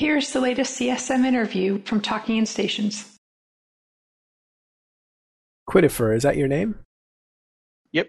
[0.00, 3.18] Here's the latest CSM interview from Talking in Stations.
[5.68, 6.78] Quidifer, is that your name?
[7.92, 8.08] Yep,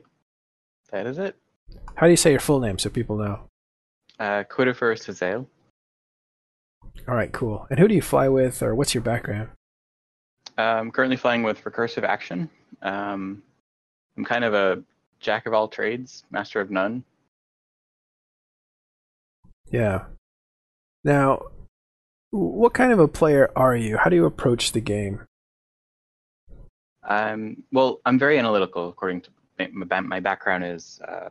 [0.93, 1.35] that is it.
[1.95, 3.41] How do you say your full name so people know?
[4.17, 5.45] Uh, Quidifer Sazale.
[7.09, 7.67] All right, cool.
[7.69, 9.49] And who do you fly with, or what's your background?
[10.57, 12.49] I'm currently flying with Recursive Action.
[12.81, 13.43] Um,
[14.15, 14.81] I'm kind of a
[15.19, 17.03] jack of all trades, master of none.
[19.69, 20.05] Yeah.
[21.03, 21.47] Now,
[22.31, 23.97] what kind of a player are you?
[23.97, 25.21] How do you approach the game?
[27.07, 28.89] Um, well, I'm very analytical.
[28.89, 29.29] According to
[29.59, 31.29] my, my background is uh,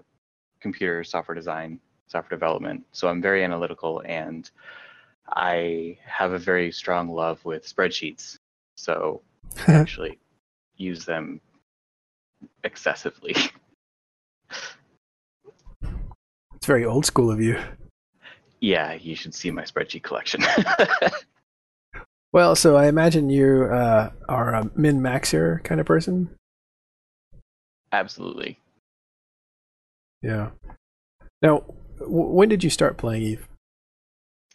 [0.61, 2.84] computer software design, software development.
[2.92, 4.51] So I'm very analytical, and
[5.28, 8.39] I have a very strong love with spreadsheets.
[8.77, 9.23] So
[9.67, 10.19] I actually
[10.77, 11.41] use them
[12.64, 13.34] excessively.
[16.56, 17.59] It's very old school of you.
[18.60, 20.42] Yeah, you should see my spreadsheet collection.
[22.32, 26.30] Well, so I imagine you uh, are a min maxer kind of person.
[27.92, 28.58] Absolutely.
[30.22, 30.50] Yeah.
[31.42, 31.64] Now,
[31.98, 33.48] w- when did you start playing Eve?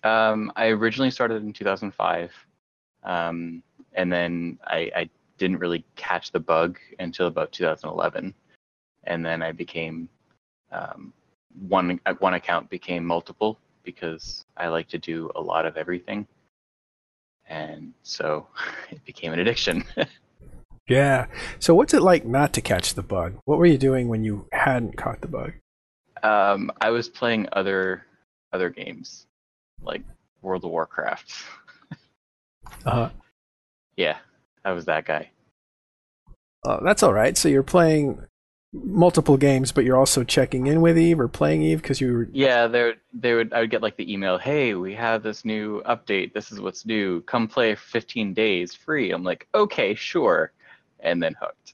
[0.03, 2.31] Um, I originally started in 2005,
[3.03, 3.61] um,
[3.93, 8.33] and then I, I didn't really catch the bug until about 2011,
[9.03, 10.07] and then I became
[10.71, 11.11] um,
[11.67, 16.27] one one account became multiple because I like to do a lot of everything,
[17.47, 18.47] and so
[18.91, 19.83] it became an addiction.
[20.87, 21.25] Yeah.
[21.59, 23.37] So, what's it like not to catch the bug?
[23.45, 25.53] What were you doing when you hadn't caught the bug?
[26.23, 28.05] um, I was playing other
[28.53, 29.27] other games
[29.81, 30.01] like
[30.41, 31.33] World of Warcraft.
[32.85, 33.09] uh-huh.
[33.97, 34.17] yeah,
[34.63, 35.29] I was that guy.
[36.63, 37.37] uh, that's all right.
[37.37, 38.21] So, you're playing
[38.83, 42.29] multiple games, but you're also checking in with Eve or playing Eve because you were.
[42.31, 45.81] Yeah, they they would I would get like the email, "Hey, we have this new
[45.83, 46.33] update.
[46.33, 47.21] This is what's new.
[47.21, 50.51] Come play for 15 days free." I'm like, "Okay, sure."
[50.99, 51.73] And then hooked.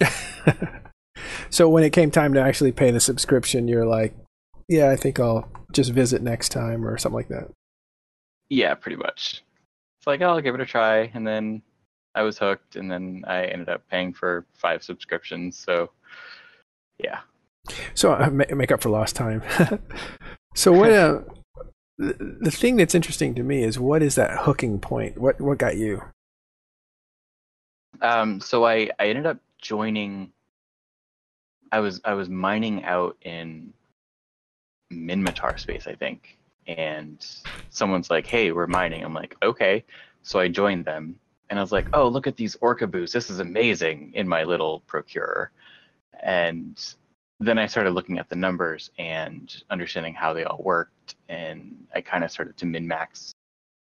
[1.50, 4.14] so, when it came time to actually pay the subscription, you're like,
[4.68, 7.50] yeah, I think I'll just visit next time or something like that.
[8.48, 9.42] Yeah, pretty much.
[9.98, 11.62] It's like, oh, I'll give it a try, and then
[12.14, 15.58] I was hooked, and then I ended up paying for five subscriptions.
[15.58, 15.90] So,
[16.98, 17.20] yeah.
[17.94, 19.42] So uh, make up for lost time.
[20.54, 20.92] so what?
[20.92, 21.20] Uh,
[21.98, 25.18] the, the thing that's interesting to me is what is that hooking point?
[25.18, 26.02] What what got you?
[28.02, 30.32] Um, so I I ended up joining.
[31.72, 33.72] I was I was mining out in
[34.92, 37.24] Minmatar space, I think, and
[37.70, 39.84] someone's like, "Hey, we're mining." I'm like, "Okay."
[40.22, 41.18] So I joined them,
[41.50, 43.14] and I was like, "Oh, look at these orca boosts!
[43.14, 45.50] This is amazing!" In my little procurer,
[46.22, 46.94] and
[47.40, 52.00] then I started looking at the numbers and understanding how they all worked, and I
[52.00, 53.32] kind of started to min max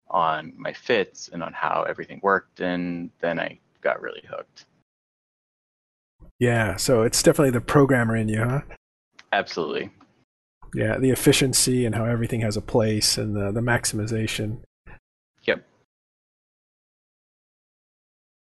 [0.10, 4.66] on my fits and on how everything worked, and then I got really hooked.
[6.40, 8.62] Yeah, so it's definitely the programmer in you, huh?
[9.32, 9.92] Absolutely.
[10.74, 14.60] Yeah, the efficiency and how everything has a place and the, the maximization.
[15.44, 15.64] Yep.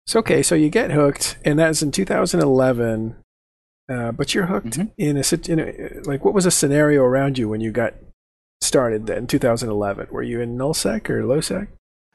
[0.07, 3.15] So okay, so you get hooked, and that's in 2011.
[3.89, 4.91] Uh, but you're hooked Mhm.
[4.97, 7.95] in a sit- in a like what was a scenario around you when you got
[8.61, 10.07] started then 2011?
[10.11, 11.67] Were you in nullsec or lowsec?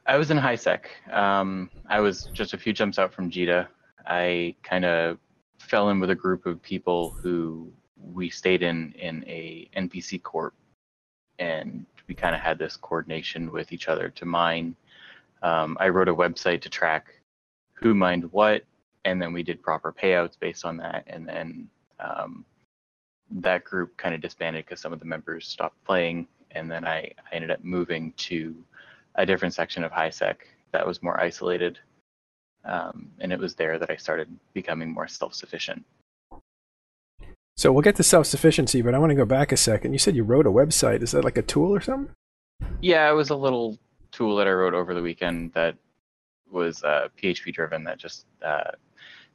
[0.07, 0.89] I was in high sec.
[1.11, 3.67] Um, I was just a few jumps out from Jita.
[4.07, 5.19] I kind of
[5.59, 10.55] fell in with a group of people who we stayed in in a NPC corp,
[11.39, 14.77] and we kind of had this coordination with each other to mine.
[15.43, 17.07] Um, I wrote a website to track
[17.73, 18.63] who mined what,
[19.05, 21.05] and then we did proper payouts based on that.
[21.07, 21.69] And then
[22.01, 22.45] um,
[23.31, 27.11] that group kind of disbanded because some of the members stopped playing, and then I,
[27.31, 28.55] I ended up moving to
[29.17, 30.37] a different section of HiSec
[30.73, 31.79] that was more isolated.
[32.65, 35.85] Um, and it was there that I started becoming more self-sufficient.
[37.57, 39.93] So we'll get to self sufficiency, but I want to go back a second.
[39.93, 41.03] You said you wrote a website.
[41.03, 42.13] Is that like a tool or something?
[42.81, 43.79] Yeah, it was a little
[44.11, 45.77] tool that I wrote over the weekend that
[46.55, 47.85] was uh, PHP driven.
[47.85, 48.71] That just uh,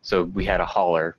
[0.01, 1.17] so we had a hauler,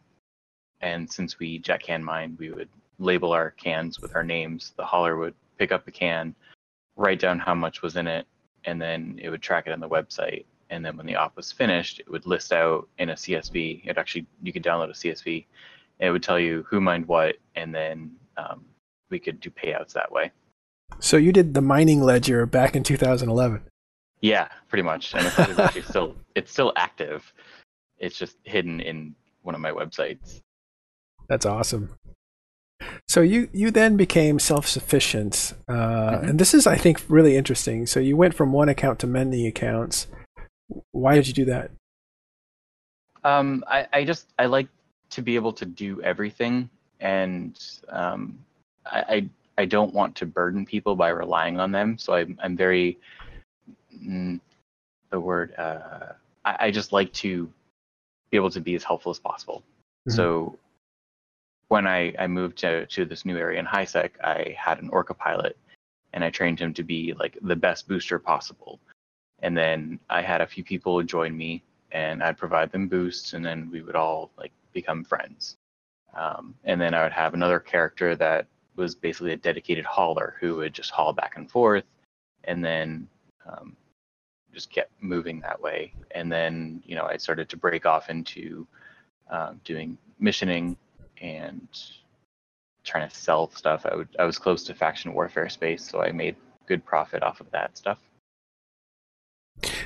[0.81, 2.69] and since we jet can mine, we would
[2.99, 4.73] label our cans with our names.
[4.76, 6.35] The hauler would pick up the can,
[6.97, 8.26] write down how much was in it,
[8.64, 10.44] and then it would track it on the website.
[10.70, 13.87] And then when the op was finished, it would list out in a CSV.
[13.87, 15.44] It actually you could download a CSV.
[15.99, 18.64] And it would tell you who mined what, and then um,
[19.11, 20.31] we could do payouts that way.
[20.99, 23.62] So you did the mining ledger back in 2011.
[24.20, 25.14] Yeah, pretty much.
[25.14, 27.32] And it's actually still it's still active.
[27.99, 30.40] It's just hidden in one of my websites.
[31.28, 31.94] That's awesome.
[33.08, 35.72] So you you then became self sufficient, uh,
[36.11, 36.31] Mhm.
[36.31, 37.87] and this is I think really interesting.
[37.87, 40.06] So you went from one account to many accounts.
[40.93, 41.70] Why did you do that?
[43.25, 44.69] Um, I, I just I like
[45.11, 46.70] to be able to do everything,
[47.00, 47.58] and
[47.88, 48.38] um,
[48.87, 49.28] I, I
[49.58, 51.99] I don't want to burden people by relying on them.
[51.99, 52.99] So I'm I'm very
[53.94, 54.40] mm,
[55.10, 56.12] the word uh,
[56.44, 57.50] I, I just like to
[58.31, 59.62] be able to be as helpful as possible.
[60.08, 60.12] Mhm.
[60.12, 60.58] So
[61.69, 65.14] when I, I moved to, to this new area in HiSec, I had an Orca
[65.14, 65.56] pilot
[66.12, 68.81] and I trained him to be like the best booster possible.
[69.40, 73.44] And then I had a few people join me and I'd provide them boosts and
[73.44, 75.56] then we would all like become friends.
[76.14, 80.56] Um, and then I would have another character that was basically a dedicated hauler who
[80.56, 81.84] would just haul back and forth
[82.44, 83.08] and then
[83.46, 83.76] um,
[84.52, 85.92] just kept moving that way.
[86.12, 88.66] And then, you know, I started to break off into
[89.31, 90.76] um, doing missioning
[91.20, 91.69] and
[92.84, 93.87] trying to sell stuff.
[93.87, 97.40] I would I was close to faction warfare space, so I made good profit off
[97.40, 97.98] of that stuff.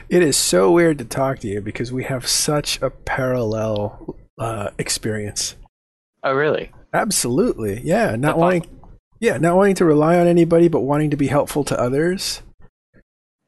[0.08, 4.70] It is so weird to talk to you because we have such a parallel uh,
[4.78, 5.56] experience.
[6.22, 6.70] Oh, really?
[6.92, 8.14] Absolutely, yeah.
[8.16, 8.66] Not wanting,
[9.18, 12.42] yeah, not wanting to rely on anybody, but wanting to be helpful to others.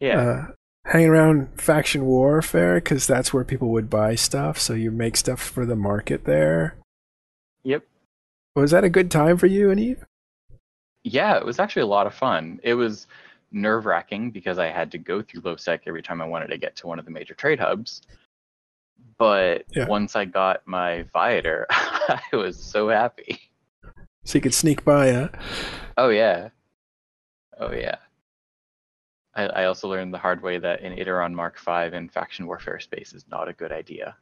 [0.00, 0.20] Yeah.
[0.20, 0.46] Uh,
[0.90, 4.58] hanging around faction warfare because that's where people would buy stuff.
[4.58, 6.76] So you make stuff for the market there.
[7.64, 7.82] yep.
[8.54, 10.04] Was that a good time for you and Eve?
[11.04, 12.58] Yeah, it was actually a lot of fun.
[12.62, 13.06] It was
[13.52, 16.75] nerve wracking because I had to go through LowSec every time I wanted to get
[16.76, 18.02] to one of the major trade hubs.
[19.19, 19.87] But Yeah.
[19.88, 23.38] once I got my Viator, I was so happy.
[24.25, 25.28] So you could sneak by, huh?
[25.96, 26.49] Oh yeah.
[27.58, 27.96] Oh yeah.
[29.36, 32.80] I, I also learned the hard way that an Iteron Mark V in faction warfare
[32.80, 34.16] space is not a good idea.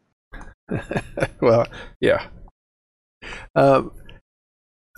[1.40, 1.66] well,
[2.00, 2.26] yeah.
[3.54, 3.92] Um,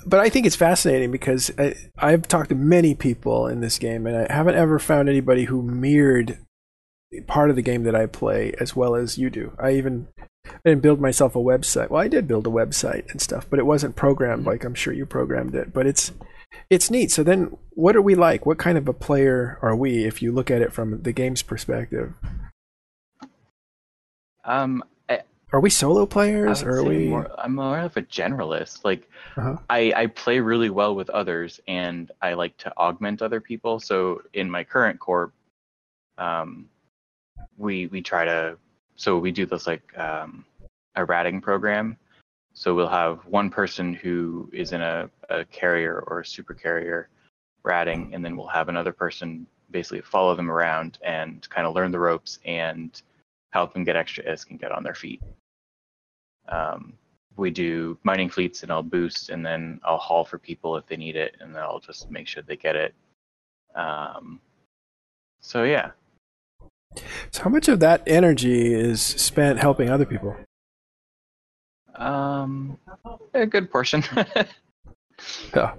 [0.06, 4.06] but I think it's fascinating because I, I've talked to many people in this game,
[4.06, 6.38] and I haven't ever found anybody who mirrored
[7.26, 9.52] part of the game that I play as well as you do.
[9.58, 10.08] I even
[10.46, 11.90] I didn't build myself a website.
[11.90, 14.92] Well, I did build a website and stuff, but it wasn't programmed like I'm sure
[14.92, 15.72] you programmed it.
[15.72, 16.12] But it's
[16.70, 17.10] it's neat.
[17.10, 18.46] So then, what are we like?
[18.46, 21.42] What kind of a player are we if you look at it from the game's
[21.42, 22.14] perspective?
[24.44, 24.82] Um,
[25.52, 27.08] Are we solo players, or are we?
[27.08, 28.84] more, I'm more of a generalist.
[28.84, 29.56] Like, Uh-huh.
[29.70, 33.78] I, I play really well with others, and I like to augment other people.
[33.80, 35.32] So in my current corp,
[36.18, 36.68] um,
[37.58, 38.56] we we try to
[38.96, 40.44] so we do this like um,
[40.94, 41.96] a ratting program.
[42.56, 47.10] So we'll have one person who is in a, a carrier or a super carrier
[47.64, 51.92] ratting, and then we'll have another person basically follow them around and kind of learn
[51.92, 53.02] the ropes and
[53.50, 55.20] help them get extra ISK and get on their feet.
[56.48, 56.94] Um,
[57.36, 60.96] we do mining fleets and I'll boost and then I'll haul for people if they
[60.96, 62.94] need it and then I'll just make sure they get it.
[63.74, 64.40] Um,
[65.40, 65.90] so yeah,
[67.30, 70.36] So how much of that energy is spent helping other people?
[71.96, 72.78] Um,
[73.34, 74.02] a good portion.
[75.54, 75.74] Yeah.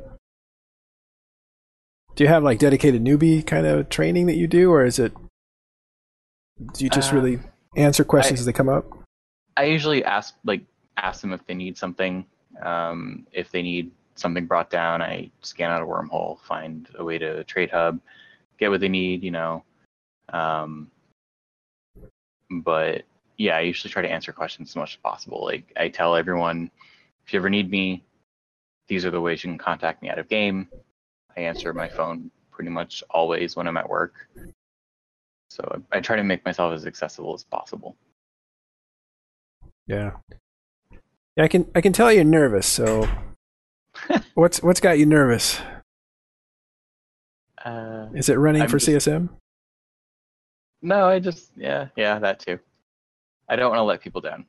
[2.15, 5.13] Do you have like dedicated newbie kind of training that you do, or is it?
[6.73, 7.39] Do you just Um, really
[7.75, 8.85] answer questions I- as they come up?
[9.55, 10.61] I usually ask like
[10.97, 12.25] ask them if they need something.
[12.63, 17.19] Um, if they need something brought down, I scan out a wormhole, find a way
[17.19, 17.99] to trade hub,
[18.57, 19.21] get what they need.
[19.23, 19.63] You know,
[20.33, 20.89] um,
[22.49, 23.03] but
[23.37, 25.43] yeah, I usually try to answer questions as much as possible.
[25.43, 26.71] Like I tell everyone,
[27.25, 28.03] if you ever need me,
[28.87, 30.67] these are the ways you can contact me out of game.
[31.35, 34.13] I answer my phone pretty much always when I'm at work.
[35.49, 37.95] So I, I try to make myself as accessible as possible.
[39.85, 40.11] Yeah.
[41.35, 42.65] Yeah, I can I can tell you're nervous.
[42.65, 43.07] So,
[44.33, 45.59] what's what's got you nervous?
[47.63, 49.29] Uh, Is it running I'm for just- CSM?
[50.81, 52.59] No, I just yeah, yeah, that too.
[53.49, 54.45] I don't want to let people down.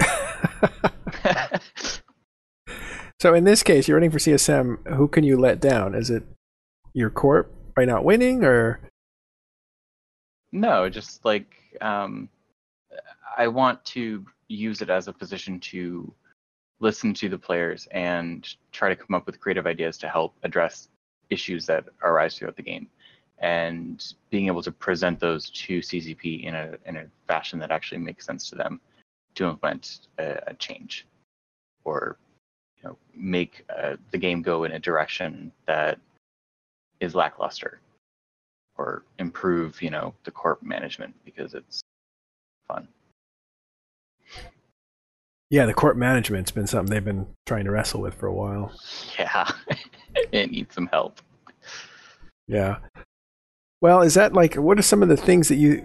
[3.20, 4.94] so in this case, you're running for CSM.
[4.94, 5.94] Who can you let down?
[5.94, 6.24] Is it
[6.92, 8.80] your corp by not winning, or
[10.52, 12.28] no, just like um,
[13.36, 16.12] I want to use it as a position to
[16.80, 20.88] listen to the players and try to come up with creative ideas to help address
[21.30, 22.88] issues that arise throughout the game,
[23.42, 27.98] and being able to present those to CCP in a in a fashion that actually
[27.98, 28.80] makes sense to them
[29.34, 31.06] to implement a, a change
[31.84, 32.16] or
[32.78, 35.98] you know make uh, the game go in a direction that
[37.00, 37.80] is lackluster
[38.78, 41.82] or improve you know the corp management because it's
[42.68, 42.86] fun
[45.50, 48.72] Yeah, the corp management's been something they've been trying to wrestle with for a while.
[49.18, 49.50] Yeah,
[50.32, 51.20] it needs some help.
[52.48, 52.78] Yeah.
[53.82, 55.84] Well, is that like what are some of the things that you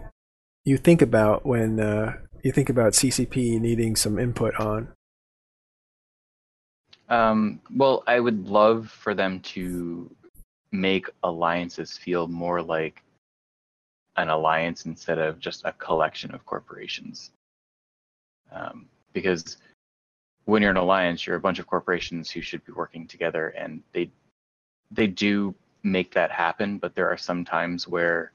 [0.63, 2.13] you think about when uh,
[2.43, 4.93] you think about CCP needing some input on?
[7.09, 10.15] Um, well, I would love for them to
[10.71, 13.01] make alliances feel more like
[14.15, 17.31] an alliance instead of just a collection of corporations.
[18.51, 19.57] Um, because
[20.45, 23.81] when you're an alliance, you're a bunch of corporations who should be working together, and
[23.91, 24.11] they
[24.91, 25.55] they do
[25.91, 26.77] make that happen.
[26.77, 28.31] But there are some times where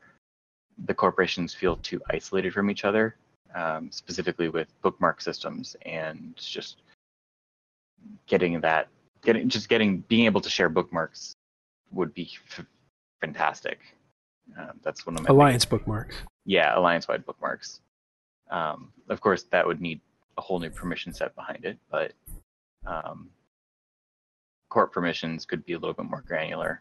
[0.86, 3.16] the corporations feel too isolated from each other,
[3.54, 6.82] um, specifically with bookmark systems and just
[8.26, 8.88] getting that
[9.22, 11.34] getting just getting being able to share bookmarks
[11.92, 12.66] would be f-
[13.20, 13.78] fantastic.
[14.58, 16.16] Um, that's one of my Alliance bookmarks.
[16.44, 17.80] yeah alliance wide bookmarks.
[18.50, 20.00] Um, of course, that would need
[20.36, 22.12] a whole new permission set behind it, but
[22.86, 23.30] um,
[24.68, 26.80] corp permissions could be a little bit more granular.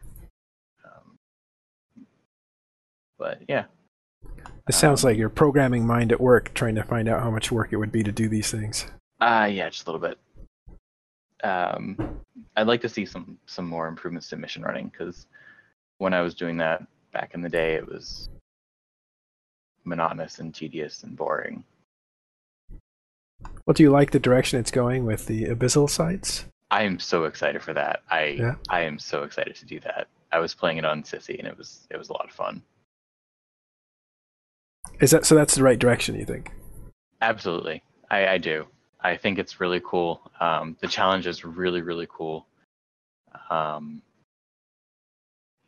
[3.22, 3.66] But yeah,
[4.68, 7.52] It sounds Um, like you're programming mind at work, trying to find out how much
[7.52, 8.90] work it would be to do these things.
[9.20, 10.18] uh, yeah, just a little bit.
[11.44, 12.20] Um,
[12.56, 15.28] I'd like to see some some more improvements to mission running because
[15.98, 18.28] when I was doing that back in the day, it was
[19.84, 21.62] monotonous and tedious and boring.
[23.66, 26.46] Well, do you like the direction it's going with the abyssal sites?
[26.72, 28.02] I am so excited for that.
[28.10, 28.54] I Yeah.
[28.68, 30.08] I am so excited to do that.
[30.32, 32.62] I was playing it on Sisi and it was it was a lot of fun.
[35.02, 35.34] Is that so?
[35.34, 36.52] That's the right direction, you think?
[37.20, 38.66] Absolutely, I, I do.
[39.00, 40.30] I think it's really cool.
[40.40, 42.46] Um, the challenge is really really cool,
[43.50, 44.00] um,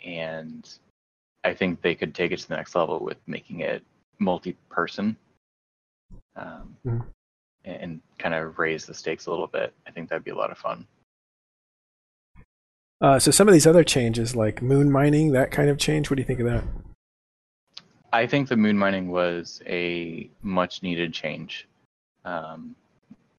[0.05, 0.69] and
[1.43, 3.83] I think they could take it to the next level with making it
[4.19, 5.17] multi-person,
[6.37, 7.05] um, Mhm.
[7.64, 9.75] and, and kind of raise the stakes a little bit.
[9.87, 10.87] I think that'd be a lot of fun.
[13.00, 16.09] Uh, so some of these other changes, like moon mining, that kind of change.
[16.09, 16.64] What do you think of that?
[18.14, 21.66] I think the moon mining was a much needed change.
[22.25, 22.76] Um,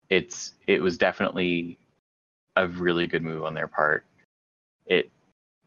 [0.09, 1.77] it's it was definitely
[2.57, 4.05] a really good move on their part.
[4.85, 5.09] It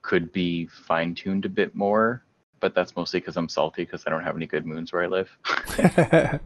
[0.02, 2.22] could be fine tuned a bit more,
[2.60, 5.06] but that's mostly because I'm salty because I don't have any good moons where I
[5.06, 5.30] live.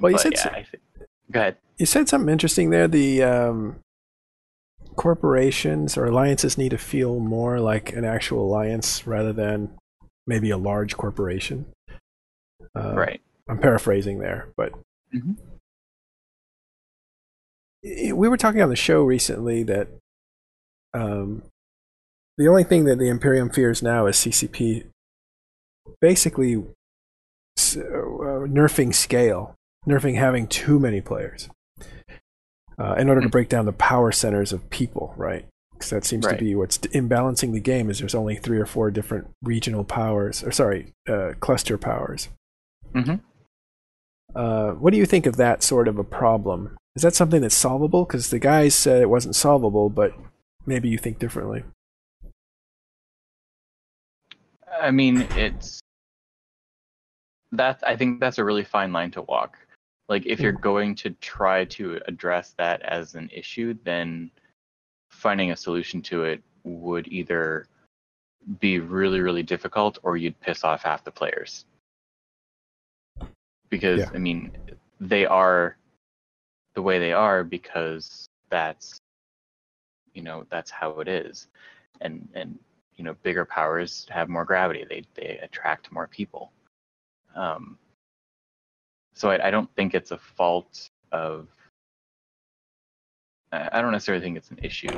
[0.00, 1.56] Well, you But said yeah, so- I thi- go ahead.
[1.76, 2.86] you said something interesting there.
[2.86, 3.80] The um,
[4.98, 9.70] corporations or alliances need to feel more like an actual alliance rather than
[10.26, 11.64] maybe a large corporation.
[12.76, 13.20] Uh, right.
[13.48, 14.72] I'm paraphrasing there, but
[15.14, 15.36] Mhm.
[17.84, 19.88] I- we were talking on the show recently that
[20.94, 21.42] um,
[22.36, 24.86] the only thing that the Imperium fears now is CCP
[26.00, 29.54] basically uh, nerfing scale,
[29.86, 31.48] nerfing having too many players
[32.78, 33.32] uh, in order to Hmm.
[33.32, 35.46] break down the power centers of people, right?
[35.72, 36.38] Because that seems Right.
[36.38, 37.88] to be what's imbalancing the game.
[37.90, 42.28] Is there's only three or four different regional powers, or sorry, uh, cluster powers.
[42.92, 43.20] Mhm.
[44.34, 46.76] Uh, what do you think of that sort of a problem?
[46.96, 48.04] Is that something that's solvable?
[48.04, 50.12] Because the guys said it wasn't solvable, but
[50.66, 51.64] maybe you think differently.
[54.80, 55.80] I mean, it's
[57.52, 57.80] that.
[57.86, 59.58] I think that's a really fine line to walk.
[60.08, 64.30] Like, if you're going to try to address that as an issue, then
[65.10, 67.66] finding a solution to it would either
[68.60, 71.66] be really, really difficult, or you'd piss off half the players.
[73.68, 74.10] Because Yeah.
[74.14, 74.52] I mean,
[75.00, 75.76] they are
[76.74, 78.98] the way they are because that's
[80.14, 81.48] you know that's how it is,
[82.00, 82.58] and and
[82.96, 86.52] you know bigger powers have more gravity they they attract more people
[87.34, 87.78] um,
[89.18, 91.48] so I, I don't think it's a fault of
[93.52, 94.96] i I don't necessarily think it's an issue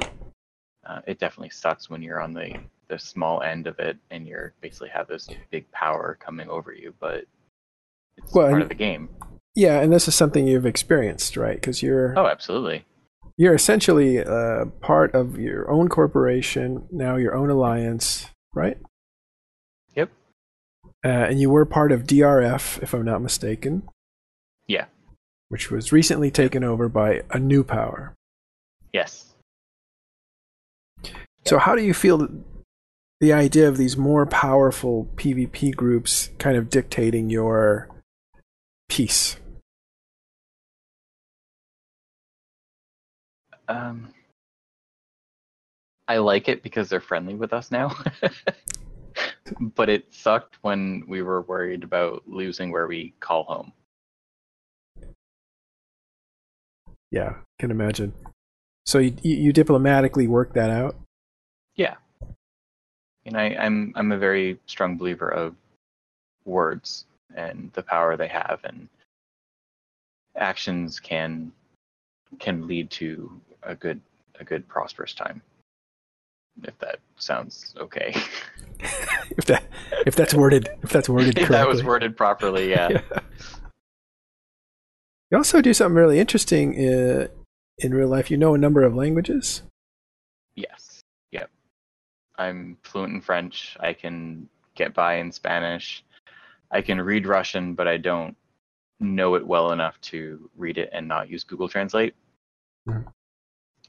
[0.87, 2.55] uh, it definitely sucks when you're on the
[2.89, 6.93] the small end of it and you're basically have this big power coming over you
[7.01, 7.25] but
[8.17, 9.09] it's Well, part and- of the game
[9.55, 11.57] Yeah, and this is something you've experienced, right?
[11.61, 12.85] Because you're oh absolutely
[13.37, 18.77] you're essentially uh, part of your own corporation now, your own alliance, right?
[19.97, 20.11] Yep.
[21.03, 23.89] Uh, and you were part of DRF, if I'm not mistaken.
[24.71, 24.85] Yeah.
[25.49, 28.15] Which was recently taken over by a new power.
[28.93, 29.35] yes
[31.45, 32.31] So, how do you feel that
[33.21, 37.89] the idea of these more powerful PvP groups kind of dictating your
[38.89, 39.39] peace?
[43.67, 44.15] Um,
[46.07, 47.97] I like it because they're friendly with us now.
[49.61, 53.73] but it sucked when we were worried about losing where we call home.
[57.11, 58.13] Yeah, can imagine.
[58.87, 60.97] So you you, you diplomatically work that out.
[61.77, 61.97] Yeah.
[63.27, 65.55] And I, I'm I'm a very strong believer of
[66.45, 68.89] words and the power they have and
[70.37, 71.53] actions can
[72.39, 74.01] can lead to a good
[74.39, 75.43] a good prosperous time.
[76.63, 78.15] If that sounds okay.
[79.37, 79.65] if that
[80.07, 81.57] if that's worded if that's worded if correctly.
[81.57, 82.89] that was worded properly, yeah.
[83.11, 83.21] Yeah.
[85.31, 87.29] You also do something really interesting uh,
[87.79, 88.31] in real life.
[88.31, 89.63] You know a number of languages.
[90.57, 91.01] Yes.
[91.31, 91.51] Yep.
[92.37, 93.77] I'm fluent in French.
[93.79, 96.05] I can get by in Spanish.
[96.71, 98.37] I can read Russian, but I don't
[98.99, 102.15] know it well enough to read it and not use Google Translate.
[102.89, 103.13] Mhm.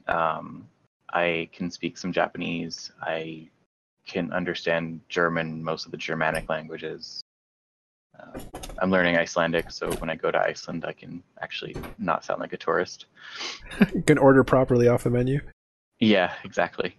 [0.06, 0.68] Um,
[1.12, 2.92] I can speak some Japanese.
[3.00, 3.48] I
[4.06, 7.22] can understand German, most of the Germanic languages.
[8.18, 8.38] Uh,
[8.82, 12.52] I'm learning Icelandic, so when I go to Iceland, I can actually not sound like
[12.52, 13.06] a tourist.
[13.94, 15.40] you can order properly off the menu.
[16.00, 16.96] Yeah, exactly.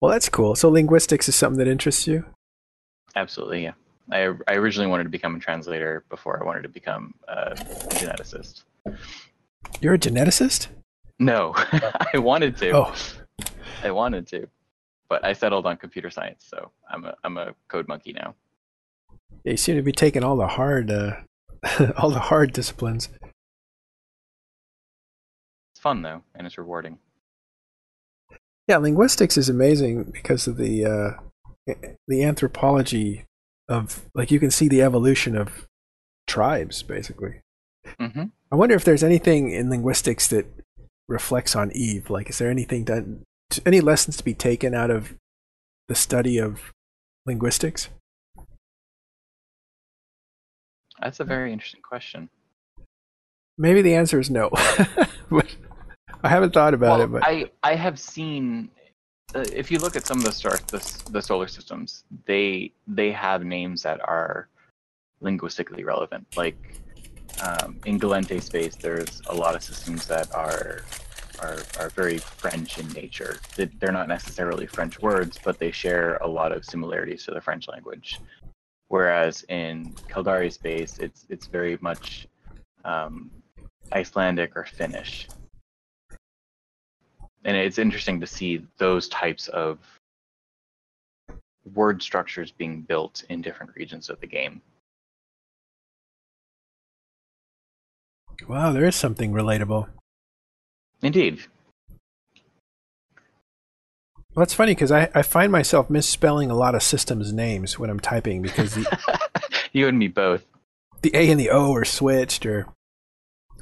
[0.00, 0.54] Well, that's cool.
[0.54, 2.24] So linguistics is something that interests you.
[3.16, 3.72] Absolutely, yeah.
[4.10, 8.62] I, I originally wanted to become a translator before I wanted to become a geneticist.
[9.82, 10.68] You're a geneticist.
[11.18, 11.52] No,
[12.14, 12.70] I wanted to.
[12.70, 12.94] Oh,
[13.84, 14.48] I wanted to,
[15.10, 18.34] but I settled on computer science, so I'm a I'm a code monkey now.
[19.44, 21.16] You seem to be taking all the hard, uh,
[21.96, 23.08] all the hard disciplines.
[25.72, 26.98] It's fun though, and it's rewarding.
[28.66, 31.74] Yeah, linguistics is amazing because of the uh,
[32.06, 33.24] the anthropology
[33.68, 35.66] of like you can see the evolution of
[36.26, 37.40] tribes basically.
[37.98, 40.46] hmm I wonder if there's anything in linguistics that
[41.06, 42.08] reflects on Eve.
[42.08, 43.24] Like, is there anything done,
[43.66, 45.14] any lessons to be taken out of
[45.86, 46.72] the study of
[47.26, 47.90] linguistics?
[51.00, 52.28] That's a very interesting question.
[53.56, 54.50] Maybe the answer is no.
[55.30, 55.56] but
[56.22, 57.12] I haven't thought about well, it.
[57.12, 58.70] But I I have seen.
[59.34, 63.10] Uh, if you look at some of the stars, the, the solar systems, they they
[63.12, 64.48] have names that are
[65.20, 66.26] linguistically relevant.
[66.36, 66.56] Like
[67.42, 70.82] um, in Gallente space, there's a lot of systems that are
[71.40, 73.38] are are very French in nature.
[73.56, 77.68] They're not necessarily French words, but they share a lot of similarities to the French
[77.68, 78.20] language.
[78.88, 82.26] Whereas in Caldari space, it's it's very much
[82.84, 83.30] um,
[83.92, 85.28] Icelandic or Finnish
[87.44, 89.78] and it's interesting to see those types of
[91.74, 94.60] word structures being built in different regions of the game.
[98.46, 99.88] wow, there is something relatable.
[101.02, 101.40] Indeed.
[104.38, 107.90] Well, it's funny because I, I find myself misspelling a lot of systems names when
[107.90, 109.20] I'm typing because the,
[109.72, 110.46] you and me both.
[111.02, 112.68] the A and the O are switched or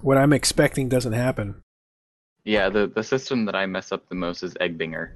[0.03, 1.62] what I'm expecting doesn't happen.
[2.45, 5.12] Yeah, the, the system that I mess up the most is Egbinger.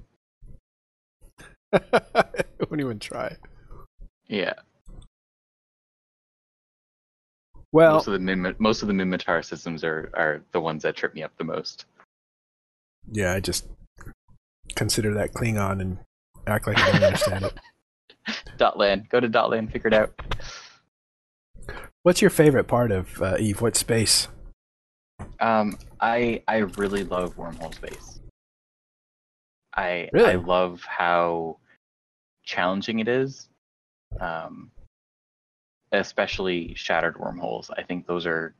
[1.74, 2.24] I
[2.70, 3.36] won't even try.
[4.28, 4.54] Yeah.
[7.70, 10.96] Well, most of the Min- most of the Minmatar systems are, are the ones that
[10.96, 11.84] trip me up the most.
[13.12, 13.66] yeah, I just
[14.74, 15.98] consider that Klingon and
[16.46, 17.54] act like I don't understand it.
[18.58, 19.08] Dotland.
[19.08, 20.20] Go to Dotland, figure it out.
[22.02, 23.60] What's your favorite part of uh, Eve?
[23.60, 24.28] What space?
[25.38, 28.20] Um, I I really love wormhole space.
[29.76, 30.32] I Really?
[30.32, 31.58] I love how
[32.44, 33.48] challenging it is.
[34.18, 34.70] Um,
[35.92, 37.70] especially shattered wormholes.
[37.76, 38.54] I think those are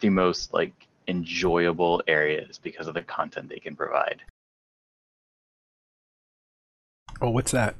[0.00, 0.72] the most like
[1.08, 4.22] enjoyable areas because of the content they can provide.
[7.20, 7.76] Oh, what's that?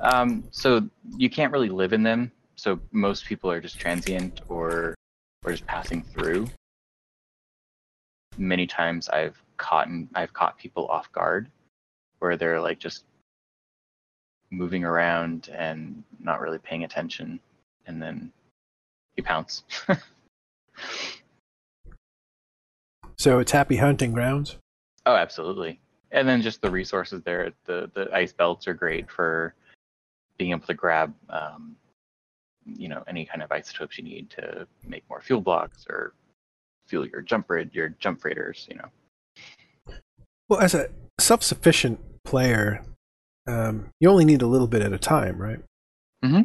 [0.00, 2.32] Um, so you can't really live in them.
[2.56, 4.94] So most people are just transient or
[5.44, 6.48] or just passing through.
[8.36, 11.50] Many times I've caught I've caught people off guard,
[12.18, 13.04] where they're like just
[14.50, 17.38] moving around and not really paying attention,
[17.86, 18.32] and then
[19.16, 19.62] you pounce.
[23.18, 24.58] So it's happy hunting grounds.
[25.04, 25.80] Oh, absolutely.
[26.10, 27.52] And then just the resources there.
[27.64, 29.54] The the ice belts are great for
[30.38, 31.76] being able to grab, um,
[32.64, 36.14] you know, any kind of isotopes you need to make more fuel blocks or
[36.86, 38.66] fuel your jump your jump freighters.
[38.70, 39.94] You know.
[40.48, 40.88] Well, as a
[41.20, 42.84] self-sufficient player,
[43.46, 45.60] um, you only need a little bit at a time, right?
[46.24, 46.42] Mm-hmm.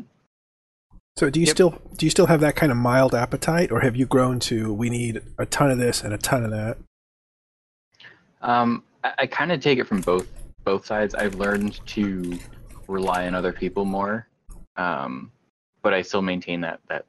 [1.15, 1.55] So do you Yep.
[1.55, 4.73] still do you still have that kind of mild appetite, or have you grown to
[4.73, 6.77] we need a ton of this and a ton of that?
[8.41, 10.27] Um, I, I kind of take it from both
[10.63, 11.13] both sides.
[11.13, 12.39] I've learned to
[12.87, 14.27] rely on other people more,
[14.77, 15.31] um,
[15.81, 17.05] but I still maintain that that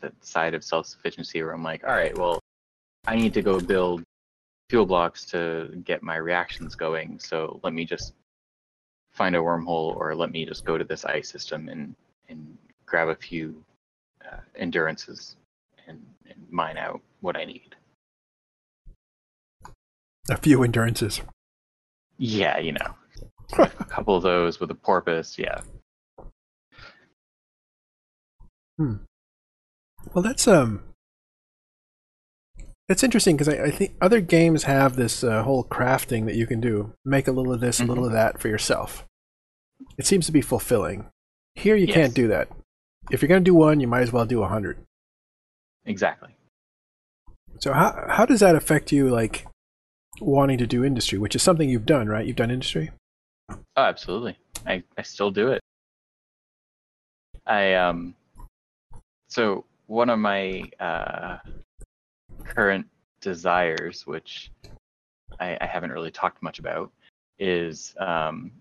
[0.00, 2.40] the side of self-sufficiency where I'm like, all right, well,
[3.06, 4.02] I need to go build
[4.68, 7.18] fuel blocks to get my reactions going.
[7.18, 8.14] So let me just
[9.12, 11.94] find a wormhole, or let me just go to this ice system and
[12.28, 13.62] and grab a few
[14.24, 15.36] uh, endurances
[15.86, 17.74] and, and mine out what I need.
[20.30, 21.20] A few endurances.
[22.26, 22.94] Yeah, you know,
[23.58, 25.36] a couple of those with a porpoise.
[25.38, 25.60] Yeah.
[28.78, 28.94] Hmm.
[30.14, 30.82] Well, that's um,
[32.88, 36.46] it's interesting because I, I, think other games have this uh, whole crafting that you
[36.46, 36.94] can do.
[37.04, 37.90] Make a little of this, mm-hmm.
[37.90, 38.16] a little mm-hmm.
[38.16, 39.04] of that for yourself.
[39.98, 41.10] It seems to be fulfilling.
[41.56, 41.94] Here, you yes.
[41.94, 42.48] can't do that.
[43.10, 44.78] If you're going to do one, you might as well do a hundred.
[45.84, 46.30] Exactly.
[47.58, 49.46] So how how does that affect you, like
[50.20, 52.26] wanting to do industry, which is something you've done, right?
[52.26, 52.90] You've done industry.
[53.50, 54.36] Oh, absolutely.
[54.66, 55.60] I I still do it.
[57.46, 58.14] I um.
[59.28, 61.38] So one of my uh,
[62.44, 62.86] current
[63.20, 64.50] desires, which
[65.40, 66.92] I, I, haven't really talked much about,
[67.38, 68.52] is um,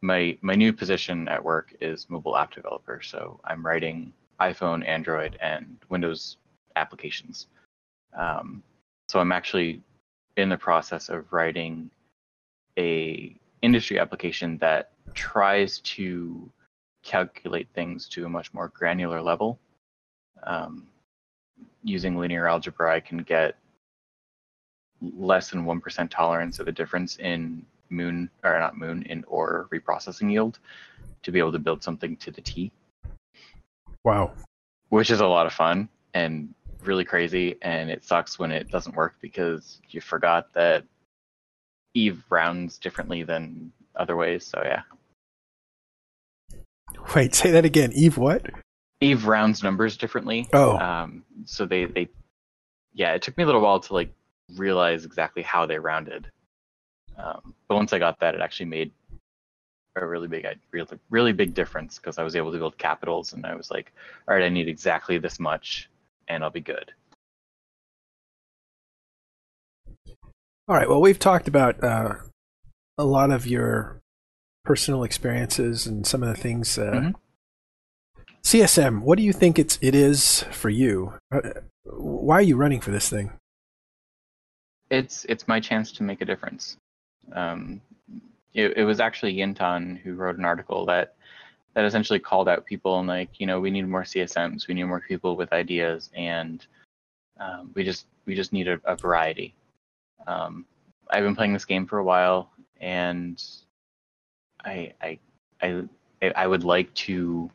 [0.00, 3.00] my my new position at work is mobile app developer.
[3.02, 6.38] So I'm writing iPhone, Android, and Windows
[6.76, 7.46] applications.
[8.16, 8.62] Um,
[9.08, 9.82] so I'm actually
[10.36, 11.90] in the process of writing
[12.78, 16.50] a industry application that tries to
[17.02, 19.58] calculate things to a much more granular level.
[20.44, 20.86] Um,
[21.84, 23.56] using linear algebra, I can get
[25.00, 30.30] less than 1% tolerance of a difference in moon, or not moon, in ore reprocessing
[30.30, 30.58] yield
[31.22, 32.72] to be able to build something to the T.
[34.04, 34.32] Wow.
[34.88, 36.54] Which is a lot of fun and
[36.86, 37.56] really crazy.
[37.62, 40.84] And it sucks when it doesn't work because you forgot that
[41.94, 44.46] Eve rounds differently than other ways.
[44.46, 44.82] So, yeah.
[47.14, 47.92] Wait, say that again.
[47.94, 48.46] Eve what?
[49.00, 50.48] Eve rounds numbers differently.
[50.52, 50.76] Oh.
[50.78, 52.08] Um, so they, they,
[52.92, 54.12] yeah, it took me a little while to like
[54.56, 56.28] realize exactly how they rounded.
[57.18, 58.92] Um, but once I got that, it actually made
[59.96, 63.44] a really big, really, really big difference because I was able to build capitals, and
[63.44, 63.92] I was like,
[64.26, 65.90] all right, I need exactly this much,
[66.28, 66.92] and I'll be good.
[70.68, 70.88] All right.
[70.88, 72.14] Well, we've talked about uh,
[72.96, 74.00] a lot of your
[74.64, 77.10] personal experiences and some of the things uh, mm-hmm.
[78.44, 81.14] CSM, what do you think it's it is for you?
[81.32, 81.40] Uh,
[81.84, 83.32] why are you running for this thing?
[84.90, 86.76] It's it's my chance to make a difference.
[87.32, 87.80] Um,
[88.52, 91.14] it, it was actually Jin'taan who wrote an article that
[91.74, 94.84] that essentially called out people and like you know we need more CSMs, we need
[94.84, 96.64] more people with ideas, and
[97.40, 99.54] um, we just we just need a, a variety.
[100.26, 100.64] Um,
[101.10, 103.42] I've been playing this game for a while, and
[104.64, 105.18] I I
[105.62, 105.84] I
[106.36, 107.50] I would like to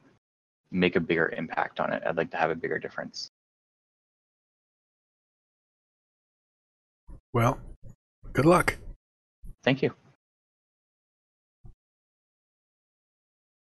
[0.72, 2.04] make a bigger impact on it.
[2.06, 3.30] I'd like to have a bigger difference.
[7.34, 7.60] Well,
[8.34, 8.78] good luck.
[9.64, 9.94] Thank you.